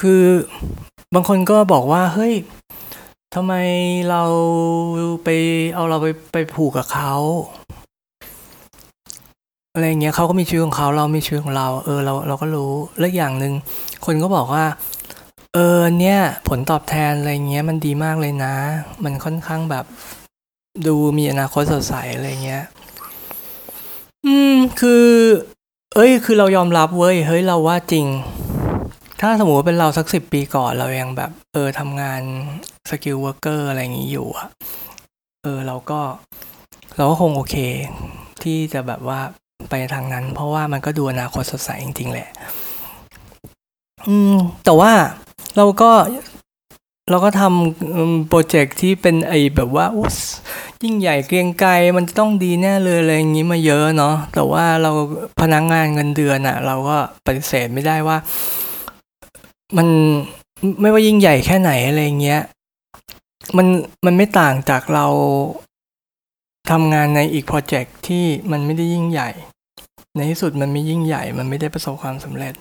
[0.00, 0.24] คือ
[1.14, 2.34] บางคนก็บอกว่าเฮ้ย
[3.34, 3.54] ทำไม
[4.10, 4.22] เรา
[5.24, 5.28] ไป
[5.74, 7.14] เอาเราไปไปผูกกับเขา
[9.74, 13.54] อะไรเงี้ยเขาก็มีชีวิตของเขาเรามีชีวิตของเรา เออเราเราก็รู้และอย่างหนึ่ง
[14.06, 14.64] คนก็บอกว่า
[15.54, 18.54] เออเนี่ย ผลตอบแทนอะไรเงี้ย มันดีมากเลยนะ
[19.04, 19.84] มันค่อนข้างแบบ
[20.86, 22.64] ดูมีอนาคตสดใสอะไรเงี้ย
[24.26, 25.06] อืมคือ
[25.94, 28.06] เอ้ย คือเรายอมรับเว้ยเฮ้ยเราว่าจริง
[29.20, 32.22] ถ้าสมมติเป็นเราสักสิบปีก่อนเรายังแบบ เออทำงาน
[32.90, 34.48] skill worker อะไรอย่างนี้อยู่อะ
[35.42, 36.00] เออเราก็
[36.96, 37.56] เราก็คงโอเค
[38.42, 39.20] ที่จะแบบว่า
[39.70, 42.28] ไปทางนั้น เพราะว่ามันก็ดูอนาคตสดใสจริง ๆ แหละ
[44.08, 44.92] อืม แต่ว่า
[45.56, 45.90] เราก็
[47.10, 49.86] เราก็ทำโปรเจกต์ที่เป็นไอแบบว่า
[50.82, 54.92] ยิ่งใหญ่เกรียงไกรมันจะต้องดีแน่เลยอะไรอย่างนี้มาเยอะเนาะแต่ว่าเรา
[55.40, 58.16] พนักงงานเงินเดือนอะเราก็ปฏิเสธไม่ได้ว่า
[59.76, 59.88] มัน
[60.80, 62.40] ไม่ว่ายิ่งใหญ่แค่ไหนอะไรเงี้ย
[63.56, 63.66] มัน
[64.06, 65.06] มันไม่ต่างจากเรา
[66.70, 69.30] ทำงานในอีกโปรเจกต์ที่มันไม่ได้ยิ่งใหญ่
[70.16, 72.54] ในที่สุดมันไม่ยิ่งใหญ่ มันไม่ได้ประสบความสำเร็จ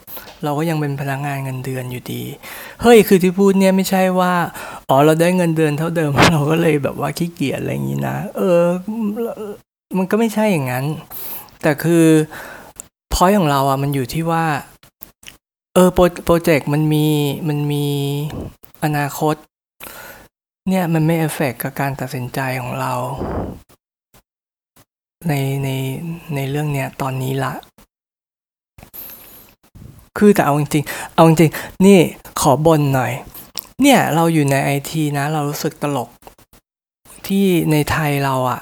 [0.43, 2.23] เราก็ยังเป็นพนักงานเงินเดือนอยู่ดี
[2.81, 4.33] เฮ้ยคือที่พูดเนี่ยไม่ใช่ว่า
[4.89, 8.61] อ๋อเราได้เงินเดือนเท่าเดิมเราก็เลยแบบว่าขี้เกียจอะไรอย่างนี้นะ เออ
[9.97, 10.85] มันก็ไม่ใช่อย่างนั้น
[11.61, 12.05] แต่คือ
[13.13, 14.45] พอยของเราอะมันอยู่ที่ว่า
[15.79, 15.91] เออ
[16.25, 17.05] โปรเจกต์มันมี
[17.47, 17.85] มันมี
[18.83, 19.35] อนาคต
[20.69, 22.93] เนี่ยมันไม่เอฟเฟกกับการตัดสินใจของเรา
[25.27, 25.69] ในใน
[26.35, 27.53] ในเรื่องเนี้ยตอนนี้ละ
[30.17, 31.99] คือแต่เอาจริงๆเอาจริงๆนี่
[32.41, 33.13] ขอบ่นหน่อย
[33.81, 36.09] เนี่ยเราอยู่ในไอทีนะ เรารู้สึกตลก
[37.27, 38.59] ที่ในไทยเราอะ่ะ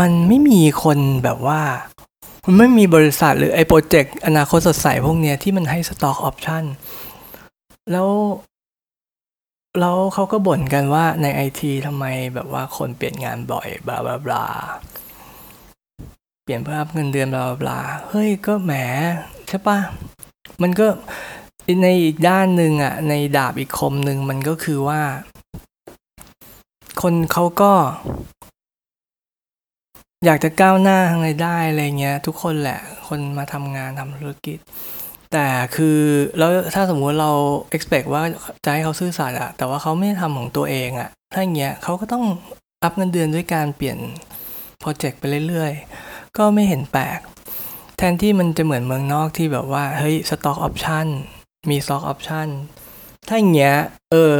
[0.00, 1.60] มันไม่มีคนแบบว่า
[2.48, 6.64] มันไม่มีบริษัทหรือไอ้โปรเจกต์อนาคตสดใสพวกเนี้ยที่มันให้ stock option
[7.92, 8.08] แล้ว
[9.80, 12.04] แล้วเขาก็บ่นกันว่าในไอทีทำไม
[12.34, 14.44] แบบว่าคนเปลี่ยนงานบ่อย blah blah blah
[16.44, 18.72] เปลี่ยนเพื่ออัพเงินเดือนบลาบลาเฮ้ยก็แหม
[19.48, 19.78] ใช่ปะ
[20.62, 20.86] มันก็
[21.82, 25.00] ในอีกด้านหนึ่งอะ ในดาบอีกคมหนึ่งมันก็คือว่า
[27.02, 27.72] คนเขาก็
[30.24, 34.58] อยากจะก้าวหน้าทางรได้อะไรเงี้ยทุกคนแหละคนมาทำงานทำธุรกิจ
[35.32, 35.98] แต่คือ
[36.38, 37.32] แล้วถ้าสมมุติเรา
[37.76, 38.22] expect ว่า
[38.64, 42.24] จะให้เขาซื่อสัตย์อะแต่ว่าเขาไม่ทำของตัวเองอะถ้าอย่างเงี้ยเขาก็ต้อง
[42.82, 43.98] อัพเงินเดือนด้วยการเปลี่ยน
[44.78, 47.18] โปรเจกต์ไปเรื่อยๆ ก็ไม่เห็นแปลก
[47.96, 51.06] แทนที่มันจะเหมือนเมืองนอกที่แบบว่า เฮ้ย stock option
[51.70, 52.48] มี stock option
[53.28, 53.74] ถ้าอย่างเงี้ย
[54.12, 54.34] เออ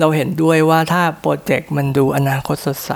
[0.00, 2.92] เราเห็นด้วยว่าถ้าโปรเจกต์มันดูอนาคตสดใส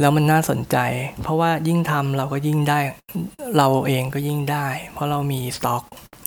[0.00, 0.76] แล้วมันน่าสนใจ
[1.22, 2.80] เพราะว่ายิ่งทำเราก็ยิ่งได้
[3.56, 5.82] เราเองก็ยิ่งได้ เพราะเรามีสต็อก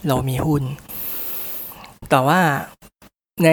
[0.08, 0.64] เรามีหุ้น
[2.10, 2.42] แต่ว่า
[3.44, 3.50] ใน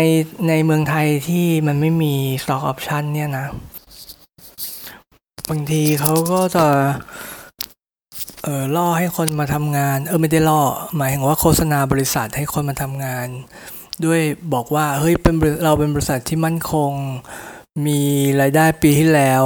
[0.49, 3.47] ในเมืองไทยที่มันไม่มี stock option เนี่ยนะ
[5.51, 6.67] บางทีเขาก็จะ
[8.43, 10.63] เออล่อให้คนมาทำงาน เออไม่ได้ล่อ
[10.97, 13.29] หมายถึงว่าโฆษณาบริษัทให้คนมาทำงาน
[14.05, 14.21] ด้วย
[14.55, 16.93] บอกว่าเฮ้ยเป็นเราเป็นบริษัทที่มั่นคง
[17.87, 18.01] มี
[18.41, 19.45] รายได้ปีที่แล้ว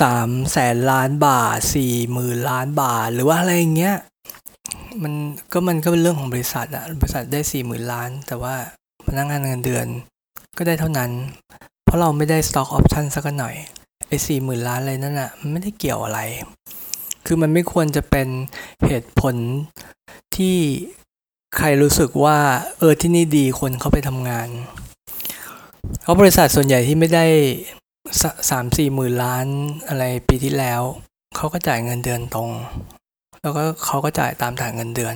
[0.00, 3.96] สามแสนล้านบาทสี่หมื่นล้านบาท หรือว่าอะไรอย่างเงี้ย
[5.02, 5.12] มัน
[5.52, 8.54] ก็มันก็เป็นเรื่องของบริษัทอะบริษัทได้สี่หมื่นล้าน แต่ว่า
[9.08, 9.86] พนักงานเงินเดือน
[10.58, 11.10] ก็ได้เท่านั้น
[11.84, 13.54] เพราะเราไม่ได้ stock option สักหน่อย
[14.08, 16.20] ไอ้สี่หมื่นล้านอะไรนั่นอะมันไม่ได้เกี่ยวอะไร
[17.26, 18.28] คือมันไม่ควรจะเป็น
[18.86, 19.34] เหตุผล
[20.36, 20.56] ที่
[21.56, 22.38] ใครรู้สึกว่า
[22.78, 24.48] เออที่นี่ดีคนเข้าไปทำงาน
[26.02, 27.26] เพราะบริษัทส่วนใหญ่ที่ไม่ได้
[28.50, 29.46] สามสี่หมื่นล้าน
[29.88, 30.80] อะไรปีที่แล้ว
[31.36, 32.50] เขาก็จ่ายเงินเดือนตรง
[33.42, 35.14] แล้วก็เขาก็จ่ายตามฐานเงินเดือน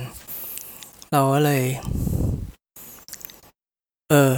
[1.11, 1.63] เราก็เลย
[4.09, 4.31] เออ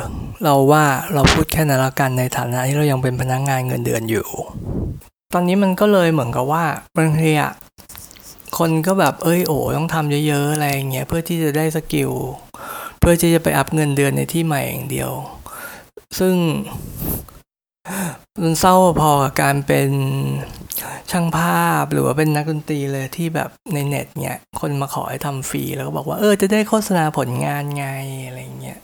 [0.43, 4.27] เราว่าเราพูดแค่นั้นละกันในฐานะที่เรายังเป็นพนักงงานเงินเดือนอยู่
[5.33, 6.65] ตอนนี้มันก็เลยเหมือนกับว่า
[6.97, 7.51] บางทีอะ
[8.57, 12.11] คนก็แบบเอ้ยโอ้ต้องทำเยอะๆอะไรอย่างเงี้ยเพื่อที่จะได้สกิล
[12.99, 15.11] เพื่อที่จะไปอัพเงินเดือนในที่ใหม่อย่างเดียว
[16.19, 16.35] ซึ่ง
[18.41, 19.91] มันเศร้าพอกับการเป็น
[21.11, 27.85] ช่างภาพหรือว่าเป็นนักดนตรีเลยที่แบบในเน็ตเนี้ยคนมาขอให้ทำฟรีแล้วก็บอกว่าเออจะได้โฆษณาผลงานไง
[28.27, 28.79] อะไรเงี้ย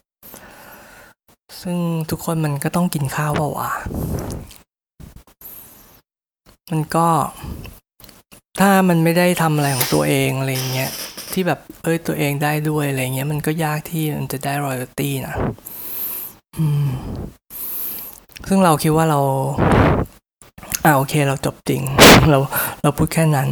[1.61, 1.77] ซึ่ง
[2.09, 3.71] ทุกคนมันก็ต้องกินข้าวเปล่าวะ
[6.71, 7.07] มันก็
[8.59, 10.91] ถ้ามันไม่ได้ทำอะไรของตัวเองอะไรเงี้ย
[11.33, 15.35] ที่แบบเอ้ยตัวเองได้ด้วยอะไรเงี้ยมันก็ยากที่มันจะได้รอยัลตี้นะ
[18.47, 19.19] ซึ่งเราคิดว่าเรา
[20.83, 21.81] อ่าโอเค เราจบจริง
[22.29, 22.37] เรา
[22.81, 23.49] เราพูดแค่นั้น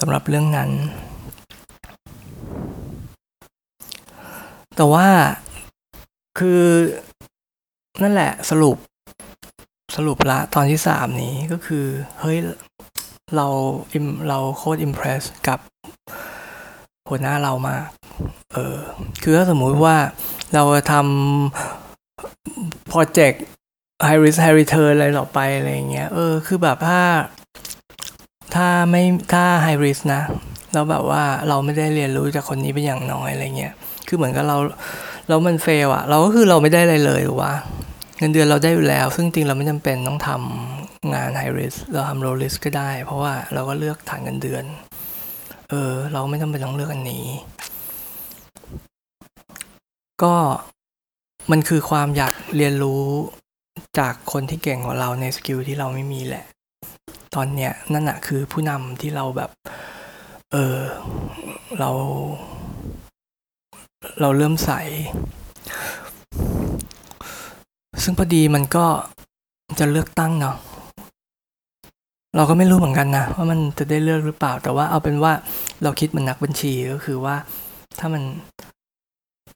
[0.00, 0.70] สำหรับเรื่องนั้น
[4.76, 5.06] แต่ว่า
[6.38, 6.62] คือ
[8.02, 8.76] นั่นแหละสรุป
[9.96, 11.86] สรุปละตอนที่สามนี้ก็คือ
[12.20, 12.38] เฮ้ย
[13.36, 13.46] เรา
[13.92, 15.60] อิมเราโคตรอิมเพรสกับ
[17.08, 17.86] หัวหน้าเรามาก
[18.54, 18.76] เออ
[19.22, 19.96] คือถ้าสมมุติว่า
[20.54, 20.62] เรา
[20.92, 21.83] ทำ
[22.88, 23.42] โปรเจกต์
[24.06, 27.00] high risk high return อะไรต่อไปอะไรเงี้ย เออ คือแบบถ้า
[28.54, 30.22] ถ้าไม่ถ้า high risk นะ
[30.72, 33.72] แล้วแบบว่าเราไม่ได้เรียนรู้จากคนนี้เป็นอย่างน้อยอะไรเงี้ย
[34.08, 34.56] คือเหมือนกับเรา
[35.28, 37.52] แล้วมันเฟลอะเราก็คือเราไม่ได้อะไรเลยหรือว่า
[38.18, 44.64] เงินเดือนเราได้อยู่แล้ว ซึ่งจริงเราไม่จำเป็นต้องทำงาน high risk เราทำ low risk ก็ได้ เพราะว่าเราก็เลือกฐานเงินเดือน
[45.70, 47.26] เออ เราไม่จำเป็นต้องเลือกอันนี้
[50.22, 50.34] ก็
[51.50, 53.02] มันคือความอยากเรียนรู้
[53.98, 56.44] จากคนที่เก่งกว่าเราในสกิลที่เราไม่มีแหละ
[57.34, 59.50] ตอนเนี้ยนั่นแหะคือผู้นำที่เราแบบ
[60.52, 60.78] เออ
[61.78, 61.90] เรา
[64.20, 64.70] เราเริ่มใส
[68.02, 68.86] ซึ่งพอดีมันก็
[69.78, 70.56] จะเลือกตั้งเนาะ
[72.36, 75.32] เราก็ไม่รู้เหมือนกันนะว่ามันจะได้เลือกหรือเปล่า แต่ว่าเอาเป็นว่า
[75.82, 77.36] เราคิดเหมือนนักบัญชีก็คือว่า
[77.98, 78.22] ถ้ามัน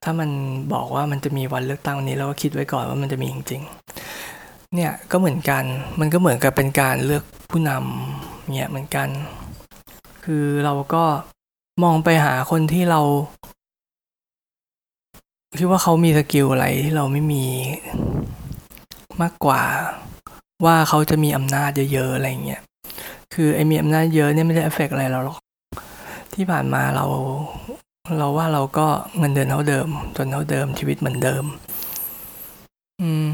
[0.04, 0.30] ถ้ามัน
[0.72, 5.64] บอกว่ามันจะมีวันเลือกตั้งวันี้เราก็คิดไว้ก่อนว่ามันจะมีจริงๆ เนี่ยก็เหมือนกัน
[6.00, 9.08] มันก็เหมือนกับเป็นการเลือกผู้นำเนี่ยเหมือนกัน
[10.24, 11.04] คือเราก็
[11.82, 13.00] มองไปหาคนที่เรา
[15.58, 17.44] คิดว่าเขามีสกิลอะไรที่เราไม่มี
[19.22, 19.62] มากกว่า
[20.64, 22.62] ว่าเขาจะมีอำนาจเยอะๆอะไรเงี้ย
[23.34, 25.38] คือไอ้มีอำนาจเยอะเนี่ยไม่ได้ affect อะไรเราหรอก
[26.34, 27.06] ที่ผ่านมาเรา
[28.16, 28.86] เราว่าเราก็
[29.18, 31.44] เงินเดือนเท่าเดิมจนเท่าเดิมชีวิตเหมือนเดิม
[33.02, 33.26] อืม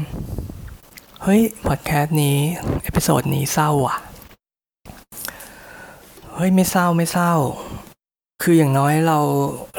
[1.23, 2.37] เฮ้ย พอดแคสต์นี้
[2.83, 3.97] episode นี้เศร้าอะ
[6.35, 7.33] เฮ้ย ไม่เศร้าไม่เศร้า
[8.43, 9.19] คืออย่างน้อยเรา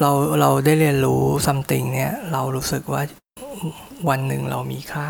[0.00, 3.02] เราเราได้เรียนรู้ something เนี่ย เรารู้สึกว่า
[4.08, 5.08] วันหนึ่งเรามีค่า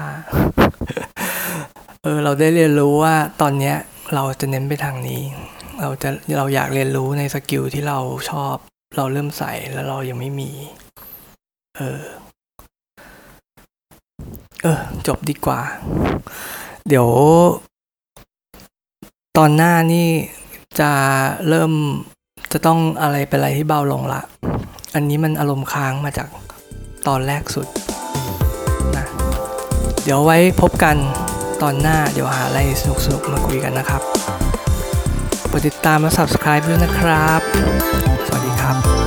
[2.02, 3.76] เออ เราได้เรียนรู้ว่าตอนเนี้ย
[4.14, 5.22] เราจะเน้นไปทางนี้
[5.80, 7.98] เราจะเราอยากเรียนรู้ในสกิลที่เรา
[8.30, 8.56] ชอบ
[8.96, 10.50] เราเริ่มใส่แล้วเรายังไม่มี
[11.76, 12.02] เออ
[14.62, 15.60] เออ จบดีกว่า
[16.88, 17.08] เดี๋ยว
[19.36, 20.08] ตอนหน้านี่
[20.80, 20.90] จะ
[21.48, 21.72] เริ่ม
[22.52, 24.22] จะต้องอะไรเป็นอะไรที่เบาลงละ
[24.94, 26.28] อันนี้มันอารมณ์ค้างมาจาก
[27.08, 27.66] ตอนแรกสุด
[28.96, 29.06] นะ
[30.02, 30.96] เดี๋ยวไว้พบกัน
[31.62, 34.02] ตอนหน้าเดี๋ยวหาอะไรสนุกๆมาคุยกันนะครับ
[35.58, 37.40] ดติดตามและ subscribe ด้วยนะครับ
[38.26, 39.05] สวัสดีครับ